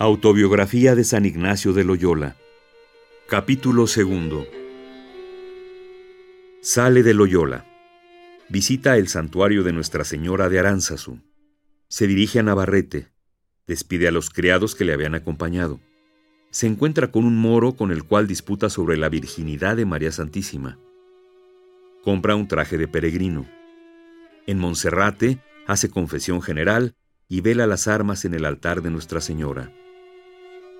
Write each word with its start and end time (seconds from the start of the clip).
Autobiografía 0.00 0.96
de 0.96 1.04
San 1.04 1.24
Ignacio 1.24 1.72
de 1.72 1.84
Loyola 1.84 2.34
Capítulo 3.28 3.86
segundo 3.86 4.44
Sale 6.62 7.04
de 7.04 7.14
Loyola. 7.14 7.64
Visita 8.48 8.96
el 8.96 9.06
santuario 9.06 9.62
de 9.62 9.72
Nuestra 9.72 10.02
Señora 10.02 10.48
de 10.48 10.58
Aránzazu. 10.58 11.20
Se 11.86 12.08
dirige 12.08 12.40
a 12.40 12.42
Navarrete. 12.42 13.12
Despide 13.68 14.08
a 14.08 14.10
los 14.10 14.30
criados 14.30 14.74
que 14.74 14.84
le 14.84 14.94
habían 14.94 15.14
acompañado. 15.14 15.78
Se 16.50 16.66
encuentra 16.66 17.12
con 17.12 17.24
un 17.24 17.38
moro 17.38 17.76
con 17.76 17.92
el 17.92 18.02
cual 18.02 18.26
disputa 18.26 18.70
sobre 18.70 18.96
la 18.96 19.08
virginidad 19.08 19.76
de 19.76 19.86
María 19.86 20.10
Santísima. 20.10 20.76
Compra 22.02 22.34
un 22.34 22.48
traje 22.48 22.78
de 22.78 22.88
peregrino. 22.88 23.48
En 24.48 24.58
Monserrate 24.58 25.38
hace 25.68 25.88
confesión 25.88 26.42
general 26.42 26.96
y 27.28 27.42
vela 27.42 27.68
las 27.68 27.86
armas 27.86 28.24
en 28.24 28.34
el 28.34 28.44
altar 28.44 28.82
de 28.82 28.90
Nuestra 28.90 29.20
Señora. 29.20 29.72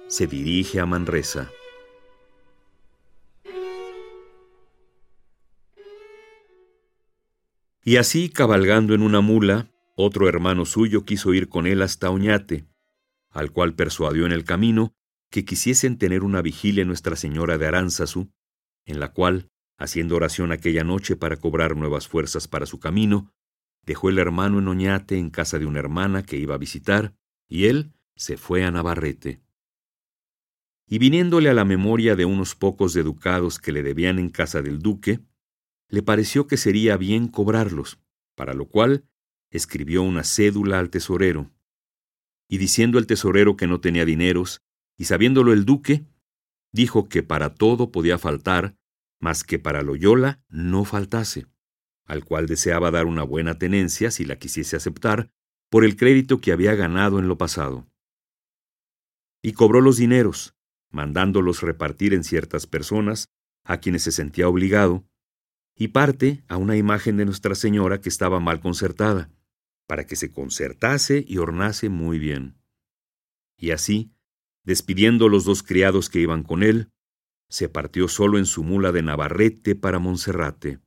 Se 0.08 0.26
dirige 0.26 0.80
a 0.80 0.86
Manresa. 0.86 1.50
Y 7.82 7.96
así, 7.96 8.30
cabalgando 8.30 8.94
en 8.94 9.02
una 9.02 9.20
mula, 9.20 9.70
otro 9.94 10.28
hermano 10.28 10.64
suyo 10.64 11.04
quiso 11.04 11.34
ir 11.34 11.48
con 11.48 11.66
él 11.66 11.82
hasta 11.82 12.10
Oñate, 12.10 12.66
al 13.30 13.52
cual 13.52 13.74
persuadió 13.74 14.24
en 14.24 14.32
el 14.32 14.44
camino 14.44 14.94
que 15.30 15.44
quisiesen 15.44 15.98
tener 15.98 16.22
una 16.22 16.42
vigilia 16.42 16.82
en 16.82 16.88
Nuestra 16.88 17.16
Señora 17.16 17.58
de 17.58 17.66
Aránzazu, 17.66 18.30
en 18.86 19.00
la 19.00 19.12
cual, 19.12 19.50
haciendo 19.77 20.16
oración 20.16 20.52
aquella 20.52 20.84
noche 20.84 21.16
para 21.16 21.36
cobrar 21.36 21.77
nuevas 21.77 22.08
fuerzas 22.08 22.48
para 22.48 22.66
su 22.66 22.78
camino, 22.78 23.32
dejó 23.82 24.08
el 24.08 24.18
hermano 24.18 24.60
en 24.60 24.68
Oñate 24.68 25.18
en 25.18 25.30
casa 25.30 25.58
de 25.58 25.66
una 25.66 25.80
hermana 25.80 26.22
que 26.22 26.36
iba 26.36 26.55
a 26.55 26.58
visitar, 26.58 27.14
y 27.48 27.66
él 27.66 27.92
se 28.16 28.36
fue 28.36 28.64
a 28.64 28.70
Navarrete. 28.70 29.43
Y 30.86 30.98
viniéndole 30.98 31.48
a 31.48 31.54
la 31.54 31.64
memoria 31.64 32.16
de 32.16 32.24
unos 32.24 32.54
pocos 32.54 32.92
de 32.92 33.02
ducados 33.02 33.58
que 33.58 33.72
le 33.72 33.82
debían 33.82 34.18
en 34.18 34.28
casa 34.28 34.62
del 34.62 34.80
duque, 34.80 35.20
le 35.88 36.02
pareció 36.02 36.46
que 36.46 36.56
sería 36.56 36.96
bien 36.96 37.28
cobrarlos, 37.28 38.00
para 38.34 38.54
lo 38.54 38.66
cual 38.66 39.04
escribió 39.50 40.02
una 40.02 40.24
cédula 40.24 40.78
al 40.78 40.91
tesorero. 40.91 41.50
Y 42.48 42.58
diciendo 42.58 42.98
el 42.98 43.06
tesorero 43.06 43.56
que 43.56 43.66
no 43.66 43.80
tenía 43.80 44.04
dineros, 44.04 44.62
y 44.96 45.04
sabiéndolo 45.04 45.52
el 45.52 45.64
duque, 45.64 46.04
dijo 46.72 47.08
que 47.08 47.22
para 47.22 47.54
todo 47.54 47.91
podía 47.91 48.19
faltar, 48.19 48.76
mas 49.20 49.44
que 49.44 49.58
para 49.58 49.82
Loyola 49.82 50.44
no 50.48 50.84
faltase 50.84 51.46
al 52.06 52.24
cual 52.24 52.46
deseaba 52.46 52.91
dar 52.91 53.06
una 53.06 53.22
buena 53.22 53.58
tenencia 53.58 54.10
si 54.10 54.24
la 54.24 54.36
quisiese 54.36 54.76
aceptar, 54.76 55.30
por 55.70 55.84
el 55.84 55.96
crédito 55.96 56.41
que 56.41 56.52
había 56.52 56.74
ganado 56.74 57.19
en 57.19 57.28
lo 57.28 57.38
pasado. 57.38 57.86
Y 59.42 59.52
cobró 59.52 59.80
los 59.80 59.96
dineros, 59.96 60.54
mandándolos 60.95 61.61
repartir 61.61 62.14
en 62.14 62.25
ciertas 62.25 62.67
personas, 62.67 63.28
a 63.64 63.78
quienes 63.78 64.03
se 64.03 64.12
sentía 64.12 64.48
obligado, 64.48 65.05
y 65.77 65.89
parte 65.89 66.45
a 66.48 66.56
una 66.56 66.77
imagen 66.77 67.17
de 67.17 67.25
Nuestra 67.25 67.55
Señora 67.55 68.00
que 68.00 68.09
estaba 68.09 68.39
mal 68.39 68.61
concertada, 68.61 69.31
para 69.87 70.06
que 70.06 70.17
se 70.17 70.33
concertase 70.33 71.25
y 71.27 71.39
ornase 71.39 71.89
muy 71.89 72.19
bien. 72.19 72.56
Y 73.59 73.72
así, 73.72 74.12
despidiendo 74.62 75.28
los 75.28 75.45
dos 75.45 75.62
criados 75.62 76.09
que 76.09 76.20
iban 76.20 76.45
con 76.45 76.62
él, 76.62 76.91
se 77.48 77.69
partió 77.69 78.09
solo 78.09 78.39
en 78.39 78.47
su 78.47 78.62
mula 78.62 78.92
de 78.92 79.03
Navarrete 79.03 79.75
para 79.75 79.98
Monserrate. 79.98 80.81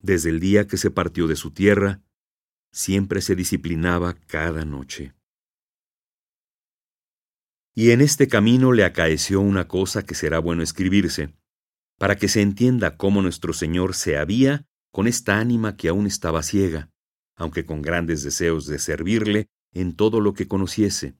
Desde 0.00 0.30
el 0.30 0.40
día 0.40 0.66
que 0.66 0.76
se 0.76 0.90
partió 0.90 1.26
de 1.26 1.36
su 1.36 1.52
tierra, 1.52 2.02
siempre 2.72 3.20
se 3.20 3.34
disciplinaba 3.34 4.14
cada 4.14 4.64
noche. 4.64 5.15
Y 7.78 7.90
en 7.90 8.00
este 8.00 8.26
camino 8.26 8.72
le 8.72 8.84
acaeció 8.84 9.42
una 9.42 9.68
cosa 9.68 10.02
que 10.02 10.14
será 10.14 10.38
bueno 10.38 10.62
escribirse, 10.62 11.34
para 11.98 12.16
que 12.16 12.26
se 12.26 12.40
entienda 12.40 12.96
cómo 12.96 13.20
nuestro 13.20 13.52
Señor 13.52 13.94
se 13.94 14.16
había 14.16 14.64
con 14.90 15.06
esta 15.06 15.38
ánima 15.38 15.76
que 15.76 15.88
aún 15.88 16.06
estaba 16.06 16.42
ciega, 16.42 16.90
aunque 17.36 17.66
con 17.66 17.82
grandes 17.82 18.22
deseos 18.22 18.66
de 18.66 18.78
servirle 18.78 19.48
en 19.74 19.94
todo 19.94 20.22
lo 20.22 20.32
que 20.32 20.48
conociese, 20.48 21.18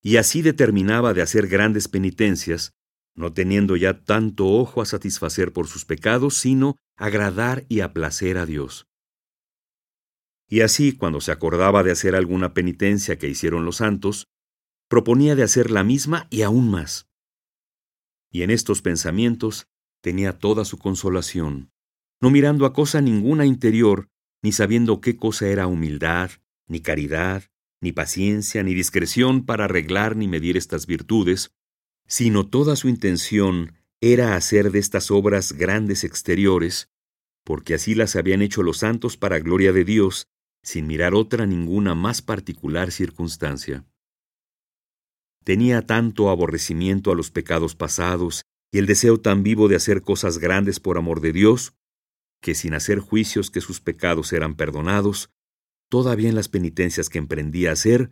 y 0.00 0.16
así 0.16 0.40
determinaba 0.40 1.12
de 1.12 1.20
hacer 1.20 1.48
grandes 1.48 1.86
penitencias, 1.86 2.72
no 3.14 3.34
teniendo 3.34 3.76
ya 3.76 4.02
tanto 4.02 4.46
ojo 4.46 4.80
a 4.80 4.86
satisfacer 4.86 5.52
por 5.52 5.66
sus 5.66 5.84
pecados, 5.84 6.34
sino 6.38 6.76
agradar 6.96 7.66
y 7.68 7.80
aplacer 7.80 8.38
a 8.38 8.46
Dios. 8.46 8.86
Y 10.48 10.62
así, 10.62 10.96
cuando 10.96 11.20
se 11.20 11.30
acordaba 11.30 11.82
de 11.82 11.90
hacer 11.90 12.14
alguna 12.14 12.54
penitencia 12.54 13.18
que 13.18 13.28
hicieron 13.28 13.66
los 13.66 13.76
santos, 13.76 14.28
proponía 14.90 15.36
de 15.36 15.44
hacer 15.44 15.70
la 15.70 15.84
misma 15.84 16.26
y 16.30 16.42
aún 16.42 16.68
más. 16.68 17.06
Y 18.32 18.42
en 18.42 18.50
estos 18.50 18.82
pensamientos 18.82 19.68
tenía 20.02 20.36
toda 20.36 20.64
su 20.64 20.78
consolación, 20.78 21.70
no 22.20 22.30
mirando 22.30 22.66
a 22.66 22.72
cosa 22.72 23.00
ninguna 23.00 23.46
interior, 23.46 24.08
ni 24.42 24.50
sabiendo 24.50 25.00
qué 25.00 25.16
cosa 25.16 25.46
era 25.46 25.68
humildad, 25.68 26.32
ni 26.66 26.80
caridad, 26.80 27.44
ni 27.80 27.92
paciencia, 27.92 28.64
ni 28.64 28.74
discreción 28.74 29.46
para 29.46 29.66
arreglar 29.66 30.16
ni 30.16 30.26
medir 30.26 30.56
estas 30.56 30.86
virtudes, 30.86 31.52
sino 32.08 32.48
toda 32.48 32.74
su 32.74 32.88
intención 32.88 33.74
era 34.00 34.34
hacer 34.34 34.72
de 34.72 34.80
estas 34.80 35.12
obras 35.12 35.52
grandes 35.52 36.02
exteriores, 36.02 36.88
porque 37.44 37.74
así 37.74 37.94
las 37.94 38.16
habían 38.16 38.42
hecho 38.42 38.64
los 38.64 38.78
santos 38.78 39.16
para 39.16 39.38
gloria 39.38 39.72
de 39.72 39.84
Dios, 39.84 40.26
sin 40.64 40.88
mirar 40.88 41.14
otra 41.14 41.46
ninguna 41.46 41.94
más 41.94 42.22
particular 42.22 42.90
circunstancia. 42.90 43.84
Tenía 45.44 45.86
tanto 45.86 46.30
aborrecimiento 46.30 47.10
a 47.10 47.14
los 47.14 47.30
pecados 47.30 47.74
pasados 47.74 48.42
y 48.72 48.78
el 48.78 48.86
deseo 48.86 49.18
tan 49.18 49.42
vivo 49.42 49.68
de 49.68 49.76
hacer 49.76 50.02
cosas 50.02 50.38
grandes 50.38 50.80
por 50.80 50.98
amor 50.98 51.20
de 51.20 51.32
Dios, 51.32 51.74
que 52.40 52.54
sin 52.54 52.74
hacer 52.74 53.00
juicios 53.00 53.50
que 53.50 53.60
sus 53.60 53.80
pecados 53.80 54.32
eran 54.32 54.54
perdonados, 54.54 55.30
todavía 55.88 56.28
en 56.28 56.34
las 56.34 56.48
penitencias 56.48 57.08
que 57.08 57.18
emprendía 57.18 57.72
hacer, 57.72 58.10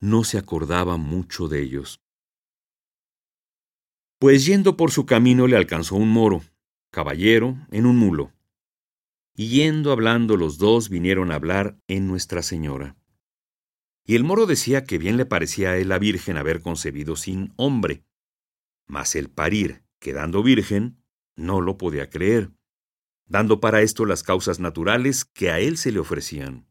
no 0.00 0.24
se 0.24 0.38
acordaba 0.38 0.96
mucho 0.96 1.48
de 1.48 1.62
ellos. 1.62 2.00
Pues 4.18 4.44
yendo 4.44 4.76
por 4.76 4.90
su 4.90 5.06
camino 5.06 5.46
le 5.46 5.56
alcanzó 5.56 5.96
un 5.96 6.10
moro, 6.10 6.42
caballero, 6.90 7.56
en 7.70 7.86
un 7.86 7.96
mulo. 7.96 8.32
Y 9.34 9.48
yendo 9.48 9.92
hablando 9.92 10.36
los 10.36 10.58
dos 10.58 10.90
vinieron 10.90 11.30
a 11.30 11.36
hablar 11.36 11.78
en 11.88 12.06
Nuestra 12.06 12.42
Señora. 12.42 12.99
Y 14.10 14.16
el 14.16 14.24
moro 14.24 14.46
decía 14.46 14.82
que 14.82 14.98
bien 14.98 15.16
le 15.16 15.24
parecía 15.24 15.70
a 15.70 15.76
él 15.76 15.90
la 15.90 16.00
Virgen 16.00 16.36
haber 16.36 16.62
concebido 16.62 17.14
sin 17.14 17.52
hombre, 17.54 18.04
mas 18.88 19.14
el 19.14 19.30
parir, 19.30 19.84
quedando 20.00 20.42
virgen, 20.42 21.00
no 21.36 21.60
lo 21.60 21.78
podía 21.78 22.10
creer, 22.10 22.50
dando 23.26 23.60
para 23.60 23.82
esto 23.82 24.06
las 24.06 24.24
causas 24.24 24.58
naturales 24.58 25.24
que 25.24 25.52
a 25.52 25.60
él 25.60 25.76
se 25.76 25.92
le 25.92 26.00
ofrecían. 26.00 26.66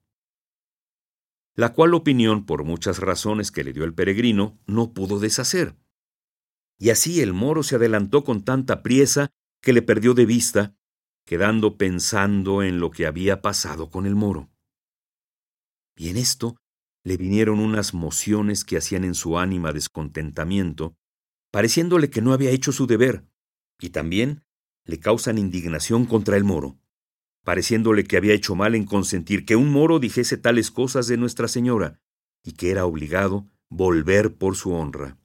La 1.55 1.71
cual 1.71 1.93
opinión, 1.93 2.45
por 2.45 2.65
muchas 2.65 2.99
razones 2.99 3.51
que 3.53 3.63
le 3.63 3.71
dio 3.71 3.85
el 3.85 3.93
peregrino, 3.93 4.59
no 4.67 4.93
pudo 4.93 5.17
deshacer 5.19 5.77
y 6.79 6.89
así 6.89 7.21
el 7.21 7.33
moro 7.33 7.61
se 7.61 7.75
adelantó 7.75 8.23
con 8.23 8.43
tanta 8.43 8.81
priesa 8.81 9.31
que 9.61 9.73
le 9.73 9.81
perdió 9.81 10.13
de 10.13 10.25
vista, 10.25 10.75
quedando 11.25 11.77
pensando 11.77 12.63
en 12.63 12.79
lo 12.79 12.89
que 12.89 13.05
había 13.05 13.41
pasado 13.41 13.89
con 13.89 14.05
el 14.05 14.15
moro. 14.15 14.49
Y 15.97 16.09
en 16.09 16.17
esto 16.17 16.55
le 17.09 17.17
vinieron 17.17 17.59
unas 17.59 17.93
mociones 17.93 18.63
que 18.63 18.77
hacían 18.77 19.03
en 19.03 19.15
su 19.15 19.37
ánima 19.37 19.73
descontentamiento, 19.73 20.95
pareciéndole 21.51 22.09
que 22.09 22.21
no 22.21 22.31
había 22.31 22.51
hecho 22.51 22.71
su 22.71 22.87
deber, 22.87 23.25
y 23.79 23.89
también 23.89 24.43
le 24.85 24.99
causan 24.99 25.37
indignación 25.37 26.05
contra 26.05 26.37
el 26.37 26.43
moro, 26.43 26.79
pareciéndole 27.43 28.03
que 28.03 28.17
había 28.17 28.33
hecho 28.33 28.55
mal 28.55 28.75
en 28.75 28.85
consentir 28.85 29.45
que 29.45 29.55
un 29.55 29.71
moro 29.71 29.99
dijese 29.99 30.37
tales 30.37 30.71
cosas 30.71 31.07
de 31.07 31.17
Nuestra 31.17 31.47
Señora, 31.47 31.99
y 32.43 32.53
que 32.53 32.71
era 32.71 32.85
obligado 32.85 33.49
volver 33.69 34.35
por 34.35 34.55
su 34.55 34.71
honra 34.73 35.19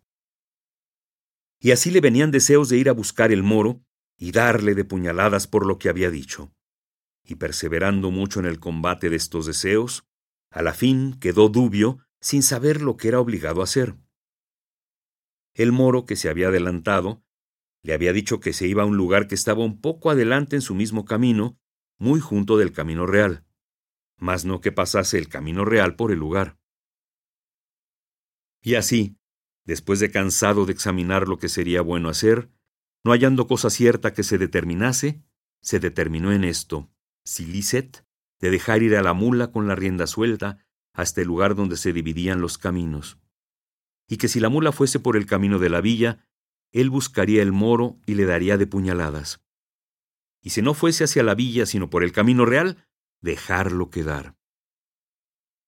y 1.64 1.70
así 1.70 1.90
le 1.90 2.02
venían 2.02 2.30
deseos 2.30 2.68
de 2.68 2.76
ir 2.76 2.90
a 2.90 2.92
buscar 2.92 3.32
el 3.32 3.42
moro 3.42 3.82
y 4.18 4.32
darle 4.32 4.74
de 4.74 4.84
puñaladas 4.84 5.46
por 5.46 5.64
lo 5.64 5.78
que 5.78 5.88
había 5.88 6.10
dicho. 6.10 6.52
Y 7.24 7.36
perseverando 7.36 8.10
mucho 8.10 8.38
en 8.38 8.44
el 8.44 8.60
combate 8.60 9.08
de 9.08 9.16
estos 9.16 9.46
deseos, 9.46 10.04
a 10.54 10.62
la 10.62 10.72
fin 10.72 11.18
quedó 11.20 11.48
dubio 11.48 11.98
sin 12.20 12.42
saber 12.42 12.80
lo 12.80 12.96
que 12.96 13.08
era 13.08 13.20
obligado 13.20 13.60
a 13.60 13.64
hacer. 13.64 13.96
El 15.52 15.72
moro 15.72 16.06
que 16.06 16.16
se 16.16 16.28
había 16.28 16.48
adelantado 16.48 17.22
le 17.82 17.92
había 17.92 18.14
dicho 18.14 18.40
que 18.40 18.54
se 18.54 18.66
iba 18.66 18.82
a 18.82 18.86
un 18.86 18.96
lugar 18.96 19.28
que 19.28 19.34
estaba 19.34 19.62
un 19.62 19.80
poco 19.80 20.10
adelante 20.10 20.56
en 20.56 20.62
su 20.62 20.74
mismo 20.74 21.04
camino, 21.04 21.58
muy 21.98 22.20
junto 22.20 22.56
del 22.56 22.72
camino 22.72 23.06
real, 23.06 23.44
mas 24.16 24.46
no 24.46 24.62
que 24.62 24.72
pasase 24.72 25.18
el 25.18 25.28
camino 25.28 25.66
real 25.66 25.96
por 25.96 26.10
el 26.10 26.18
lugar. 26.18 26.58
Y 28.62 28.76
así, 28.76 29.18
Después 29.64 29.98
de 29.98 30.10
cansado 30.10 30.66
de 30.66 30.72
examinar 30.72 31.26
lo 31.26 31.38
que 31.38 31.48
sería 31.48 31.80
bueno 31.80 32.10
hacer, 32.10 32.50
no 33.02 33.12
hallando 33.12 33.46
cosa 33.46 33.70
cierta 33.70 34.12
que 34.12 34.22
se 34.22 34.38
determinase, 34.38 35.22
se 35.62 35.80
determinó 35.80 36.32
en 36.32 36.44
esto, 36.44 36.90
Silicet, 37.24 38.03
de 38.44 38.50
dejar 38.50 38.82
ir 38.82 38.94
a 38.94 39.02
la 39.02 39.14
mula 39.14 39.50
con 39.50 39.68
la 39.68 39.74
rienda 39.74 40.06
suelta 40.06 40.58
hasta 40.92 41.22
el 41.22 41.28
lugar 41.28 41.54
donde 41.54 41.78
se 41.78 41.94
dividían 41.94 42.42
los 42.42 42.58
caminos. 42.58 43.18
y 44.06 44.18
que 44.18 44.28
si 44.28 44.38
la 44.38 44.50
mula 44.50 44.70
fuese 44.70 45.00
por 45.00 45.16
el 45.16 45.24
camino 45.24 45.58
de 45.58 45.70
la 45.70 45.80
villa, 45.80 46.28
él 46.70 46.90
buscaría 46.90 47.40
el 47.40 47.52
moro 47.52 47.98
y 48.04 48.16
le 48.16 48.26
daría 48.26 48.58
de 48.58 48.66
puñaladas. 48.66 49.42
Y 50.42 50.50
si 50.50 50.60
no 50.60 50.74
fuese 50.74 51.04
hacia 51.04 51.22
la 51.22 51.34
villa, 51.34 51.64
sino 51.64 51.88
por 51.88 52.04
el 52.04 52.12
camino 52.12 52.44
real, 52.44 52.86
dejarlo 53.22 53.88
quedar. 53.88 54.36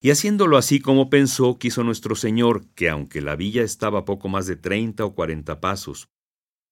Y 0.03 0.11
haciéndolo 0.11 0.59
así 0.59 0.79
como 0.79 1.09
pensó, 1.09 1.59
quiso 1.59 1.83
nuestro 1.83 2.15
Señor 2.15 2.69
que 2.75 2.91
aunque 2.91 3.23
la 3.23 3.37
villa 3.37 3.63
estaba 3.63 4.05
poco 4.05 4.29
más 4.29 4.47
de 4.47 4.57
treinta 4.57 5.07
o 5.07 5.15
cuarenta 5.15 5.61
pasos, 5.61 6.11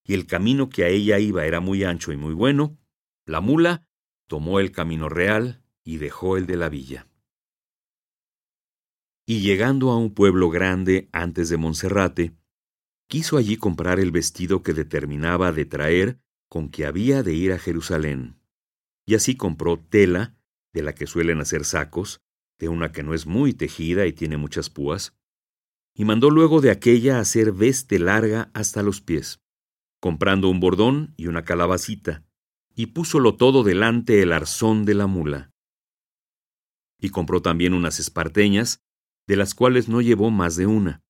y 0.05 0.13
el 0.13 0.27
camino 0.27 0.69
que 0.69 0.85
a 0.85 0.89
ella 0.89 1.19
iba 1.19 1.47
era 1.47 1.61
muy 1.61 1.83
ancho 1.83 2.13
y 2.13 2.19
muy 2.19 2.35
bueno, 2.35 2.77
la 3.25 3.41
mula 3.41 3.89
tomó 4.29 4.61
el 4.61 4.71
camino 4.71 5.09
real 5.09 5.64
y 5.85 5.99
dejó 5.99 6.37
el 6.37 6.47
de 6.47 6.57
la 6.57 6.69
villa. 6.69 7.07
Y 9.27 9.41
llegando 9.41 9.91
a 9.91 9.97
un 9.97 10.13
pueblo 10.13 10.51
grande 10.51 11.09
antes 11.13 11.49
de 11.49 11.57
Monserrate, 11.57 12.35
quiso 13.09 13.37
allí 13.37 13.57
comprar 13.57 14.01
el 14.01 14.11
vestido 14.11 14.63
que 14.63 14.75
determinaba 14.75 15.53
de 15.53 15.65
traer 15.65 16.19
con 16.49 16.69
que 16.69 16.87
había 16.87 17.23
de 17.23 17.35
ir 17.35 17.53
a 17.53 17.59
Jerusalén. 17.59 18.41
Y 19.07 19.15
así 19.15 19.37
compró 19.37 19.79
tela, 19.79 20.37
de 20.73 20.83
la 20.83 20.95
que 20.95 21.07
suelen 21.07 21.41
hacer 21.41 21.65
sacos, 21.65 22.21
de 22.59 22.69
una 22.69 22.93
que 22.93 23.03
no 23.03 23.15
es 23.15 23.27
muy 23.27 23.53
tejida 23.53 24.07
y 24.07 24.13
tiene 24.13 24.37
muchas 24.37 24.71
púas, 24.71 25.15
y 25.95 26.05
mandó 26.05 26.31
luego 26.31 26.61
de 26.61 26.71
aquella 26.71 27.21
hacer 27.21 27.53
veste 27.53 27.99
larga 27.99 28.51
hasta 28.53 28.83
los 28.83 29.01
pies, 29.01 29.41
comprando 30.01 30.49
un 30.49 30.61
bordón 30.61 31.15
y 31.17 31.29
una 31.29 31.45
calabacita, 31.45 32.25
y 32.75 32.87
púsolo 32.87 33.37
todo 33.37 33.63
delante 33.63 34.21
el 34.21 34.33
arzón 34.33 34.85
de 34.85 34.95
la 34.95 35.07
mula. 35.07 35.54
Y 37.05 37.11
compró 37.11 37.43
también 37.43 37.75
unas 37.75 38.01
esparteñas, 38.01 38.83
de 39.27 39.37
las 39.37 39.55
cuales 39.55 39.91
no 39.91 40.01
llevó 40.01 40.31
más 40.31 40.57
de 40.57 40.67
una. 40.67 41.03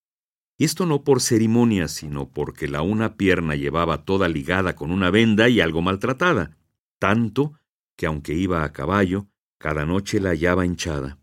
Y 0.59 0.65
esto 0.65 0.87
no 0.87 1.05
por 1.05 1.21
ceremonia, 1.21 1.87
sino 1.87 2.29
porque 2.33 2.67
la 2.67 2.83
una 2.83 3.17
pierna 3.17 3.55
llevaba 3.55 4.05
toda 4.05 4.27
ligada 4.27 4.75
con 4.75 4.91
una 4.91 5.11
venda 5.11 5.49
y 5.49 5.61
algo 5.61 5.83
maltratada, 5.83 6.59
tanto 6.99 7.53
que 7.95 8.07
aunque 8.07 8.35
iba 8.35 8.65
a 8.65 8.73
caballo, 8.73 9.29
cada 9.57 9.87
noche 9.87 10.19
la 10.19 10.31
hallaba 10.31 10.67
hinchada. 10.67 11.21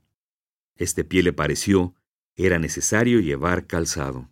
Este 0.77 1.03
pie 1.03 1.21
le 1.21 1.33
pareció, 1.33 1.93
era 2.37 2.57
necesario 2.57 3.19
llevar 3.19 3.67
calzado. 3.67 4.29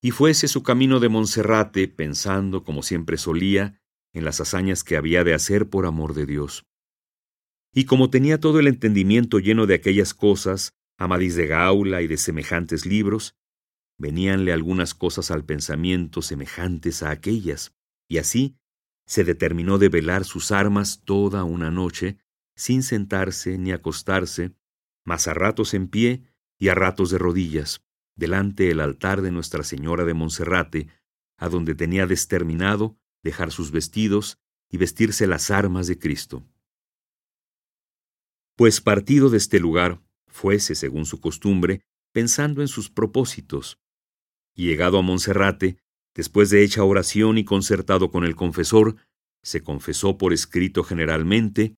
Y 0.00 0.12
fuese 0.12 0.46
su 0.46 0.62
camino 0.62 1.00
de 1.00 1.08
Monserrate, 1.08 1.88
pensando, 1.88 2.62
como 2.62 2.84
siempre 2.84 3.16
solía, 3.16 3.80
en 4.12 4.24
las 4.24 4.40
hazañas 4.40 4.84
que 4.84 4.96
había 4.96 5.24
de 5.24 5.34
hacer 5.34 5.68
por 5.68 5.86
amor 5.86 6.14
de 6.14 6.26
Dios. 6.26 6.64
Y 7.74 7.86
como 7.86 8.08
tenía 8.08 8.38
todo 8.38 8.60
el 8.60 8.68
entendimiento 8.68 9.40
lleno 9.40 9.66
de 9.66 9.74
aquellas 9.74 10.14
cosas, 10.14 10.74
Amadís 10.96 11.34
de 11.34 11.48
Gaula 11.48 12.02
y 12.02 12.06
de 12.06 12.16
semejantes 12.16 12.86
libros, 12.86 13.36
veníanle 13.98 14.52
algunas 14.52 14.94
cosas 14.94 15.32
al 15.32 15.44
pensamiento 15.44 16.22
semejantes 16.22 17.02
a 17.02 17.10
aquellas, 17.10 17.74
y 18.08 18.18
así 18.18 18.56
se 19.06 19.24
determinó 19.24 19.78
de 19.78 19.88
velar 19.88 20.24
sus 20.24 20.52
armas 20.52 21.02
toda 21.04 21.42
una 21.42 21.72
noche, 21.72 22.18
sin 22.56 22.84
sentarse 22.84 23.58
ni 23.58 23.72
acostarse, 23.72 24.54
mas 25.04 25.26
a 25.26 25.34
ratos 25.34 25.74
en 25.74 25.88
pie 25.88 26.22
y 26.58 26.68
a 26.68 26.74
ratos 26.76 27.10
de 27.10 27.18
rodillas, 27.18 27.82
delante 28.14 28.70
el 28.70 28.80
altar 28.80 29.20
de 29.20 29.32
Nuestra 29.32 29.64
Señora 29.64 30.04
de 30.04 30.14
Monserrate, 30.14 30.88
a 31.36 31.48
donde 31.48 31.74
tenía 31.74 32.06
determinado 32.06 32.96
dejar 33.24 33.50
sus 33.50 33.72
vestidos 33.72 34.38
y 34.70 34.76
vestirse 34.76 35.26
las 35.26 35.50
armas 35.50 35.88
de 35.88 35.98
Cristo. 35.98 36.44
Pues 38.56 38.80
partido 38.80 39.30
de 39.30 39.38
este 39.38 39.58
lugar, 39.58 40.00
fuese, 40.28 40.76
según 40.76 41.06
su 41.06 41.20
costumbre, 41.20 41.82
pensando 42.12 42.60
en 42.60 42.68
sus 42.68 42.88
propósitos. 42.88 43.78
Y 44.54 44.66
llegado 44.66 44.98
a 44.98 45.02
Monserrate, 45.02 45.78
después 46.14 46.50
de 46.50 46.62
hecha 46.62 46.84
oración 46.84 47.38
y 47.38 47.44
concertado 47.44 48.10
con 48.10 48.24
el 48.24 48.36
confesor, 48.36 48.96
se 49.42 49.62
confesó 49.62 50.16
por 50.18 50.32
escrito 50.32 50.84
generalmente, 50.84 51.74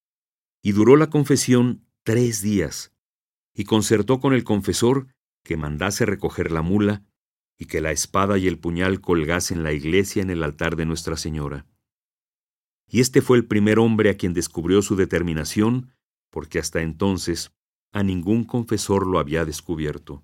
y 0.63 0.73
duró 0.73 0.97
la 0.97 1.09
confesión 1.09 1.87
tres 2.03 2.43
días, 2.43 2.93
y 3.55 3.65
concertó 3.65 4.21
con 4.21 4.35
el 4.35 4.45
confesor 4.45 5.09
que 5.43 5.57
mandase 5.57 6.05
recoger 6.05 6.53
la 6.53 6.61
mula, 6.61 7.05
y 7.59 7.65
que 7.65 7.81
la 7.81 7.91
espada 7.91 8.37
y 8.37 8.49
el 8.49 8.59
puñal 8.59 9.01
colgasen 9.01 9.63
la 9.63 9.73
iglesia 9.73 10.21
en 10.21 10.29
el 10.29 10.43
altar 10.43 10.77
de 10.77 10.85
Nuestra 10.85 11.17
Señora. 11.17 11.67
Y 12.87 13.01
este 13.01 13.23
fue 13.23 13.39
el 13.39 13.47
primer 13.47 13.79
hombre 13.79 14.11
a 14.11 14.17
quien 14.19 14.35
descubrió 14.35 14.83
su 14.83 14.95
determinación 14.95 15.96
porque 16.37 16.59
hasta 16.59 16.83
entonces 16.83 17.51
a 17.95 18.03
ningún 18.03 18.45
confesor 18.45 19.07
lo 19.07 19.19
había 19.19 19.47
descubierto. 19.47 20.23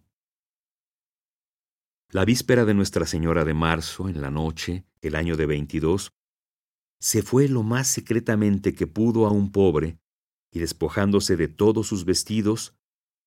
La 2.10 2.26
víspera 2.26 2.66
de 2.66 2.74
Nuestra 2.74 3.06
Señora 3.06 3.46
de 3.46 3.54
Marzo, 3.54 4.10
en 4.10 4.20
la 4.20 4.30
noche, 4.30 4.84
el 5.00 5.16
año 5.16 5.38
de 5.38 5.46
veintidós, 5.46 6.12
se 7.00 7.22
fue 7.22 7.48
lo 7.48 7.62
más 7.62 7.88
secretamente 7.88 8.74
que 8.74 8.86
pudo 8.86 9.26
a 9.26 9.30
un 9.30 9.52
pobre, 9.52 10.00
y 10.50 10.58
despojándose 10.58 11.38
de 11.38 11.48
todos 11.48 11.86
sus 11.86 12.04
vestidos, 12.04 12.76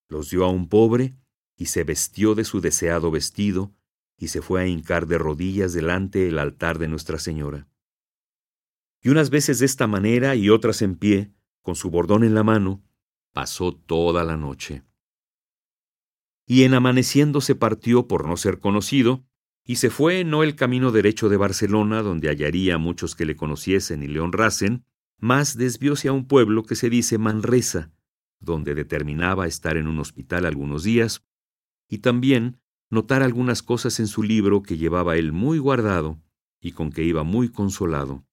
los 0.08 0.30
dio 0.30 0.44
a 0.44 0.48
un 0.48 0.68
pobre, 0.68 1.16
y 1.56 1.66
se 1.66 1.82
vistió 1.82 2.36
de 2.36 2.44
su 2.44 2.60
deseado 2.60 3.10
vestido, 3.10 3.74
y 4.16 4.28
se 4.28 4.42
fue 4.42 4.62
a 4.62 4.66
hincar 4.68 5.08
de 5.08 5.18
rodillas 5.18 5.72
delante 5.72 6.28
el 6.28 6.38
altar 6.38 6.78
de 6.78 6.86
Nuestra 6.86 7.18
Señora. 7.18 7.66
Y 9.02 9.08
unas 9.08 9.30
veces 9.30 9.58
de 9.58 9.66
esta 9.66 9.88
manera 9.88 10.36
y 10.36 10.50
otras 10.50 10.82
en 10.82 10.94
pie, 10.94 11.35
con 11.66 11.74
su 11.74 11.90
bordón 11.90 12.22
en 12.22 12.32
la 12.32 12.44
mano, 12.44 12.84
pasó 13.32 13.74
toda 13.74 14.22
la 14.22 14.36
noche. 14.36 14.84
Y 16.46 16.62
en 16.62 16.74
amaneciendo 16.74 17.40
se 17.40 17.56
partió 17.56 18.06
por 18.06 18.28
no 18.28 18.36
ser 18.36 18.60
conocido, 18.60 19.26
y 19.64 19.74
se 19.74 19.90
fue 19.90 20.22
no 20.22 20.44
el 20.44 20.54
camino 20.54 20.92
derecho 20.92 21.28
de 21.28 21.36
Barcelona, 21.36 22.02
donde 22.02 22.28
hallaría 22.28 22.78
muchos 22.78 23.16
que 23.16 23.24
le 23.24 23.34
conociesen 23.34 24.04
y 24.04 24.06
le 24.06 24.20
honrasen, 24.20 24.84
mas 25.18 25.56
desvióse 25.56 26.06
a 26.06 26.12
un 26.12 26.28
pueblo 26.28 26.62
que 26.62 26.76
se 26.76 26.88
dice 26.88 27.18
Manresa, 27.18 27.90
donde 28.38 28.76
determinaba 28.76 29.48
estar 29.48 29.76
en 29.76 29.88
un 29.88 29.98
hospital 29.98 30.46
algunos 30.46 30.84
días, 30.84 31.26
y 31.88 31.98
también 31.98 32.60
notar 32.90 33.24
algunas 33.24 33.64
cosas 33.64 33.98
en 33.98 34.06
su 34.06 34.22
libro 34.22 34.62
que 34.62 34.78
llevaba 34.78 35.16
él 35.16 35.32
muy 35.32 35.58
guardado 35.58 36.22
y 36.60 36.70
con 36.70 36.92
que 36.92 37.02
iba 37.02 37.24
muy 37.24 37.48
consolado. 37.48 38.24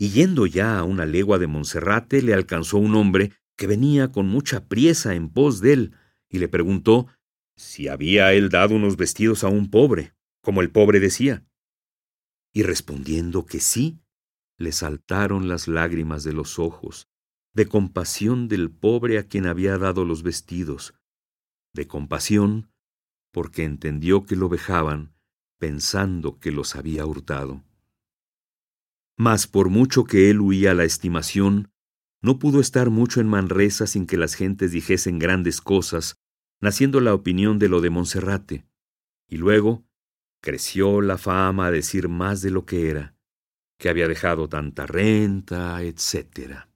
Y 0.00 0.08
yendo 0.08 0.46
ya 0.46 0.78
a 0.78 0.84
una 0.84 1.04
legua 1.04 1.38
de 1.38 1.46
Monserrate, 1.46 2.22
le 2.22 2.32
alcanzó 2.32 2.78
un 2.78 2.94
hombre 2.94 3.32
que 3.54 3.66
venía 3.66 4.10
con 4.10 4.28
mucha 4.28 4.66
priesa 4.66 5.14
en 5.14 5.28
pos 5.28 5.60
de 5.60 5.74
él, 5.74 5.96
y 6.30 6.38
le 6.38 6.48
preguntó 6.48 7.08
si 7.54 7.86
había 7.86 8.32
él 8.32 8.48
dado 8.48 8.74
unos 8.74 8.96
vestidos 8.96 9.44
a 9.44 9.48
un 9.48 9.68
pobre, 9.68 10.14
como 10.40 10.62
el 10.62 10.70
pobre 10.70 11.00
decía. 11.00 11.44
Y 12.50 12.62
respondiendo 12.62 13.44
que 13.44 13.60
sí, 13.60 14.00
le 14.56 14.72
saltaron 14.72 15.48
las 15.48 15.68
lágrimas 15.68 16.24
de 16.24 16.32
los 16.32 16.58
ojos, 16.58 17.10
de 17.52 17.66
compasión 17.66 18.48
del 18.48 18.70
pobre 18.70 19.18
a 19.18 19.24
quien 19.24 19.46
había 19.46 19.76
dado 19.76 20.06
los 20.06 20.22
vestidos, 20.22 20.94
de 21.74 21.86
compasión 21.86 22.72
porque 23.32 23.64
entendió 23.64 24.24
que 24.24 24.34
lo 24.34 24.48
vejaban, 24.48 25.14
pensando 25.58 26.38
que 26.40 26.52
los 26.52 26.74
había 26.74 27.04
hurtado. 27.04 27.62
Mas 29.20 29.46
por 29.46 29.68
mucho 29.68 30.04
que 30.04 30.30
él 30.30 30.40
huía 30.40 30.72
la 30.72 30.84
estimación, 30.84 31.70
no 32.22 32.38
pudo 32.38 32.58
estar 32.58 32.88
mucho 32.88 33.20
en 33.20 33.28
Manresa 33.28 33.86
sin 33.86 34.06
que 34.06 34.16
las 34.16 34.32
gentes 34.32 34.72
dijesen 34.72 35.18
grandes 35.18 35.60
cosas, 35.60 36.16
naciendo 36.58 37.00
la 37.00 37.12
opinión 37.12 37.58
de 37.58 37.68
lo 37.68 37.82
de 37.82 37.90
Monserrate. 37.90 38.64
Y 39.28 39.36
luego 39.36 39.84
creció 40.40 41.02
la 41.02 41.18
fama 41.18 41.66
a 41.66 41.70
decir 41.70 42.08
más 42.08 42.40
de 42.40 42.50
lo 42.50 42.64
que 42.64 42.88
era, 42.88 43.14
que 43.78 43.90
había 43.90 44.08
dejado 44.08 44.48
tanta 44.48 44.86
renta, 44.86 45.82
etcétera. 45.82 46.69